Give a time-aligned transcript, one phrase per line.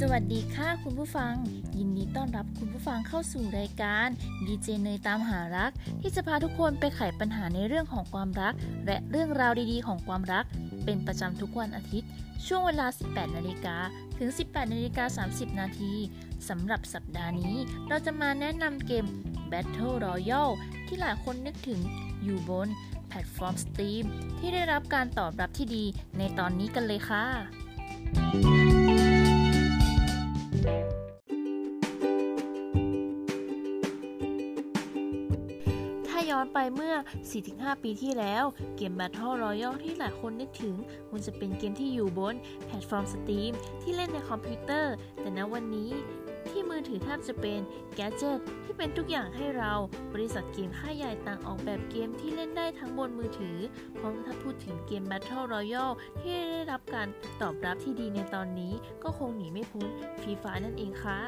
[0.00, 1.34] สวัสดีค่ะคุณผู้ฟัง
[1.78, 4.08] ยินดีต้อนรับคุณผู้ฟังเข้าสู่รายการ
[4.46, 8.54] ดีเจเนยตามหารัก ที่จะพาทุกคนไปไขปัญหาในเรื่องของความรัก
[8.86, 10.44] และเรื่องราวดีๆ ของความรัก
[10.84, 12.08] เป็นประจำทุกวันอาทิตย์
[12.46, 13.76] ช่วงเวลา 18 นาฬิกา
[14.18, 15.92] ถึง 18 นาฬิกา 30 นาที
[16.48, 17.56] สำหรับสัปดาห์นี้
[17.88, 19.04] เราจะมาแนะนำเกม
[19.50, 20.54] Battle Royale
[20.86, 21.80] ที่หลายคนนึกถึง
[22.22, 22.68] อยู่บน
[23.08, 24.04] แพลตฟอร์ม Steam
[24.38, 25.84] ที่ได้รับการตอบรับที่ดี
[26.18, 28.55] ในตอนนี้กันเลยค่ะ
[36.52, 36.94] ไปเมื่อ
[37.38, 38.44] 4-5 ปีที่แล้ว
[38.76, 40.76] เกม Battle Royale ที่หลายคนนึกถึง
[41.12, 42.34] มันจะเป็นเกมที่อยู่บน
[42.66, 45.90] แพลตฟอร์ม Steam ที่เล่นในคอมพิวเตอร์ แต่ณวันนี้
[46.52, 47.60] ที่มือถือแทบจะเป็น
[47.96, 49.72] gadget ที่เป็นทุกอย่างให้เรา
[50.14, 53.56] บริษัทเกมค่ายใหญ่ต่างออกแบบเกมที่เล่นได้ทั้งบนมือถือ
[53.98, 57.08] เพราะถ้าพูดถึงเกม Battle Royale ที่ได้รับการ
[57.42, 59.88] ตอบรับที่ดีในตอนนี้ ก็คงหนีไม่พ้น
[60.20, 61.18] Free Fire นั่นเองค่ะ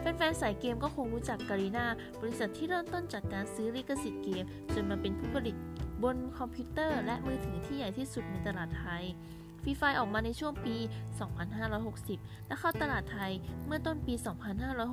[0.00, 1.86] แฟนๆสายเกมก็คงรู้จัก Garena
[2.20, 5.56] บริษัทที่เริ่มต้นจากการซื้อลิขสิทธิ์เกม จนมาเป็นผู้ผลิต
[6.02, 9.04] บนคอมพิวเตอร์และมือถือที่ใหญ่ที่สุดในตลาดไทย
[9.68, 10.76] ฟีไฟออกมาในช่วงปี
[11.62, 13.32] 2560 และเข้าตลาดไทย
[13.66, 14.14] เมื่อต้นปี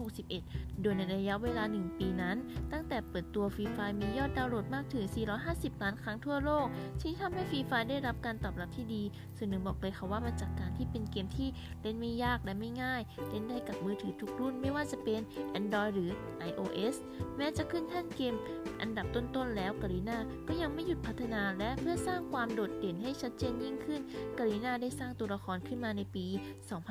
[0.00, 2.36] 2561 โดยในระยะเวลา 1 ปีนั้น
[2.72, 5.04] ตั้งแต่เปิดตัวฟีไฟมียอดดาวน์โหลดมากถึง
[5.44, 6.66] 450 ล้านครั้งทั่วโลก
[7.00, 9.02] ที่ทำให้ฟีไฟได้รับการตอบรับที่ดี
[9.36, 11.48] ส่วนหนึ่งบอกเลยค่ะว่ามาจากการที่เป็นเกมที่
[11.82, 13.00] เล่นไม่ยากและไม่ง่าย
[13.30, 15.20] เล่นได้กับมือถือทุกรุ่นไม่ว่าจะเป็น
[15.58, 16.10] Android หรือ
[16.48, 16.96] iOS
[17.36, 18.34] แม้จะขึ้นแท่นเกม
[18.80, 24.00] อันดับต้นๆแล้วกรีนาก็ยังไม่หยุดพัฒนาและเพื่อสร้างความโดดเด่นให้ชัดเจนยิ่งขึ้น
[24.38, 26.26] กรีนาได้สร้างตัวละครขึ้นมาในปี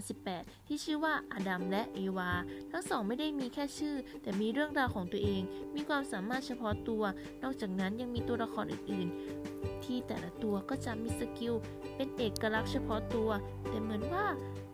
[0.00, 2.30] 2018 ที่ชื่อว่าอดัมและเอวา
[2.70, 5.42] ทั้งสองไม่ได้มีแค่ชื่อ แต่มีเรื่องราวของตัวเอง
[5.74, 7.02] มีความสามารถเฉพาะตัว
[7.42, 9.08] นอกจากนั้นยังมีตัวละครอื่น
[9.46, 11.54] ๆ ที่แต่ละตัวก็จะมีสกิล
[11.96, 13.30] เป็นเอกลักษณ์เฉพาะตัว
[13.68, 14.26] แต่เหมือนว่า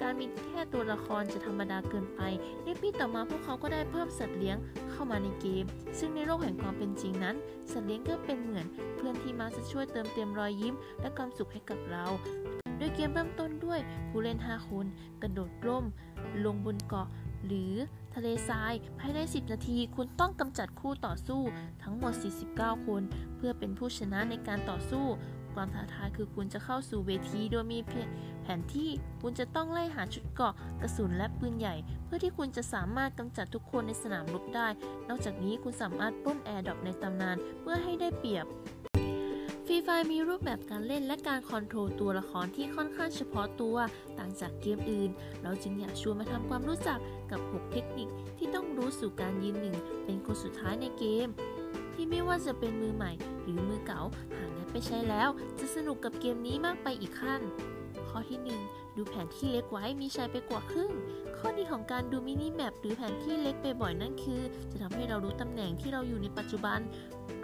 [0.02, 2.20] การมีแค่ตัวละครจะธรรมดาเกินไป
[2.64, 4.56] ในปีต่อมาพวกเขาก็ได้เพิ่มสัตว์เลี้ยง
[4.90, 5.64] เข้ามาในเกม
[5.98, 7.36] ซึ่งในโลกแห่งความเป็นจริงนั้น
[7.72, 8.66] สัตว์เลี้ยงก็เป็นเหมือน
[8.96, 12.04] เพื่อนที่มาจะช่วยเติมเต็มรอยยิ้ม และความสุขให้กับเรา
[12.82, 14.86] โดยเกมเริ่มต้นด้วยผู้เล่น 5 คน
[15.22, 15.84] กระโดดร่ม
[16.44, 17.08] ลงบนเกาะ
[17.46, 17.74] หรือ
[18.14, 21.42] ทะเลทราย ภายใน 10 นาที คุณต้องกำจัดคู่ต่อสู้
[21.82, 22.12] ทั้งหมด
[22.48, 23.02] 49 คน
[23.36, 25.04] เพื่อเป็นผู้ชนะในการต่อสู้
[25.54, 27.78] ความท้าทายคือคุณจะเข้าสู่เวทีโดยมี
[28.42, 28.90] แผนที่
[29.22, 34.68] คุณจะต้องไล่หาชุดเกราะกระสุนและปืนใหญ่ เพื่อที่คุณจะสามารถกำจัดทุกคนในสนามรบได้
[35.08, 38.46] นอกจากนี้คุณสามารถปล้น airdrop ในตำนานเพื่อให้ได้เปรียบ
[39.86, 43.76] Fire มีรูปแบบการเล่นและการ control ตัวละครที่ค่อนข้างเฉพาะตัว
[44.18, 45.10] ต่างจากเกมอื่น
[45.42, 46.98] เราจึงอยากชวนมาทำความรู้จัก
[47.30, 51.28] กับ 6 เทคนิคที่ต้องรู้สู่การยืนหนึ่งเป็นคนสุดท้ายในเกม
[51.94, 53.12] ที่ไม่ว่าจะเป็นมือใหม่
[53.42, 54.00] หรือมือเก่า
[54.36, 55.28] หากได้ไปใช้แล้ว
[55.58, 57.40] จะสนุกกับเกมนี้มากไปอีกขั้น
[58.08, 60.90] ข้อที่ 1 ดูแผนที่เล็กไว้มีชัยไปกว่าครึ่ง
[61.36, 64.42] ข้อดีของการดู minimap หรือแผนที่เล็กไปบ่อยนั่นคือ
[64.72, 66.80] จะทำให้เรารู้ตำแหน่งที่เราอยู่ในปัจจุบัน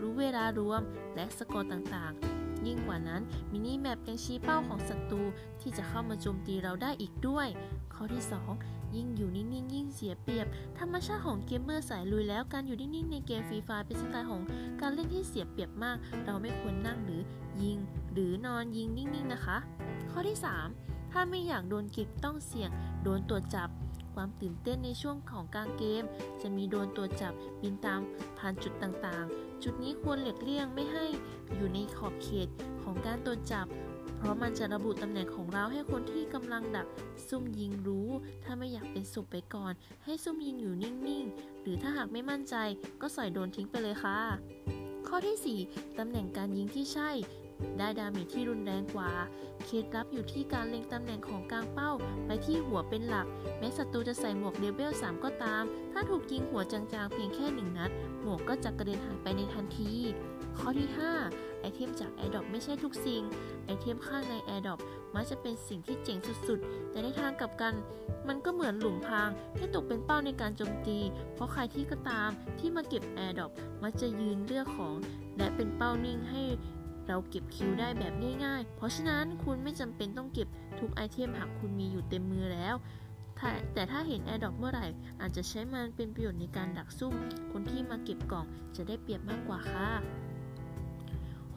[0.01, 0.81] รู้เวลารวม
[1.15, 5.23] และสกอร์ต่างๆ ยิ่งกว่านั้น minimap ยังชี้เป้าของศัตรู
[5.61, 7.49] ที่จะเข้ามาโจมตีเราได้อีกด้วย
[7.95, 8.25] ข้อที่
[8.59, 10.47] 2 ยิ่งอยู่นิ่งๆยิ่งเสียเปรียบ
[10.79, 14.43] ธรรมชาติของเกมเมอร์สายลุยแล้วการอยู่นิ่งๆในเกม Free Fire เป็นสไตล์ของ
[14.81, 17.23] การเล่นที่เสียเปรียบมาก เราไม่ควรนั่งหรือ
[17.63, 17.79] ยิง
[18.13, 19.57] หรือนอนยิงนิ่งๆนะคะ
[20.11, 22.71] ข้อที่ 3 ถ้าไม่อยากโดนเก็บต้องเสี่ยง
[23.05, 23.69] โดนตรวจจับ
[24.15, 26.05] ความตื่นเต้นในช่วงของกลางเกม
[26.43, 28.01] จะมีโดนตัวจับบินตาม
[28.39, 31.07] ผ่านจุดต่างๆ จุดนี้ควรหลีกเลี่ยงไม่ให้
[31.57, 32.49] อยู่ในขอบเขต
[32.83, 33.67] ของการตัวจับ
[34.17, 36.87] เพราะมันจะระบุตำแหน่งของเราให้คนที่กำลังดัก
[37.29, 38.09] ซุ่มยิงรู้
[38.45, 39.73] ถ้าไม่อยากเป็นศพไปก่อน
[40.05, 42.55] ให้ซุ่มยิงอยู่นิ่งๆ หรือถ้าหากไม่มั่นใจ
[43.01, 44.19] ก็ใส่โดนทิ้งไปเลยค่ะ
[45.09, 47.11] ข้อที่ 4 ตำแหน่งการยิงที่ใช่
[47.79, 49.11] ได้ดาเมจที่รุนแรงกว่า
[49.65, 51.91] เคล็ดลับอยู่ที่การเล็งตำแหน่งของกลางเป้า
[52.27, 53.27] ไปที่หัวเป็นหลัก
[53.59, 57.91] แม้ศัตรูจะใส่หมวกเลเวล3ก็ตาม ถ้าถูกยิงหัวจังๆ เพียงแค่หนึ่งนัด
[58.23, 59.93] หมวกก็จะกระเด็นหายไปในทันที
[60.59, 60.89] ข้อที่
[61.25, 63.23] 5 item จาก airdrop ไม่ใช่ทุกสิ่ง
[63.67, 64.81] item ข้างใน airdrop
[65.15, 66.19] มักจะเป็นสิ่งที่เจ๋ง
[66.49, 67.75] สุดๆ แต่ในทางกลับกัน
[68.29, 70.99] มันก็เหมือนหลุมพรางที่ตกเป็นเป้าในการโจมตี
[71.35, 73.51] เพราะใครที่ก็ตามที่มาเก็บ airdrop
[73.83, 74.95] มักจะยืนเลือกของ
[75.39, 76.43] และเป็นเป้านิ่งให้
[77.09, 78.15] เราเก็บ kill ได้แบบ
[78.45, 82.77] ง่ายๆ เพราะฉะนั้นคุณไม่จำเป็นต้องเก็บทุกไอเทมหากคุณมีอยู่เต็มมือแล้ว
[83.75, 84.87] แต่ถ้าเห็นแอร์ดอกเมื่อไหร่
[85.21, 87.15] อาจจะใช้มันเป็นประโยชน์ในการดักซุ่ม
[87.53, 88.47] คนที่มาเก็บกล่อง
[88.77, 89.89] จะได้เปรียบมากกว่าค่ะ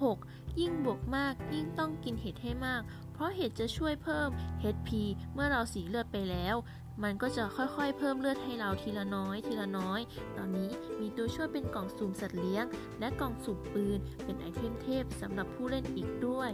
[0.02, 0.41] 6.
[0.60, 2.82] ยิ่งบวกมากยิ่งต้องกินเห็ดให้มาก
[3.14, 4.30] เพราะเห็ดจะช่วยเพิ่ม
[4.76, 4.90] HP
[5.34, 6.56] เมื่อเราสีเลือดไปแล้ว
[7.04, 10.02] มันก็จะค่อยๆ เพิ่มเลือดให้เราทีละน้อย ทีละน้อย
[10.38, 10.70] ตอนนี้
[11.00, 12.66] มีตัวช่วยเป็นกล่องสุ่มสัตว์เลี้ยง
[13.00, 16.52] และกล่องสุ่มปืน เป็นไอเทมเทพสำหรับผู้เล่นอีกด้วย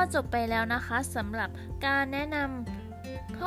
[0.00, 1.50] ็จบไปแล้วนะคะสำหรับ
[1.86, 2.69] การแนะนำ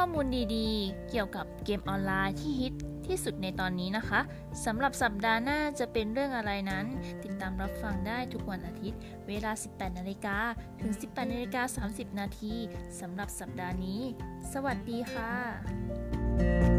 [0.03, 2.73] อมูลดีๆ เกี่ยวกับเกมออนไลน์ที่ฮิต
[3.07, 4.21] ที่สุดในตอนนี้นะคะ
[4.65, 6.85] สำหรับสัปดาห์หน้าจะเป็นเรื่องอะไรนั้น
[7.23, 10.37] ติดตามรับฟังได้ทุกวันอาทิตย์ เวลา 18นาฬิกา
[10.81, 12.55] ถึง 18นาฬิกา30นาที
[12.99, 14.01] สำหรับสัปดาห์นี้
[14.53, 16.72] สวัสดีค่ะ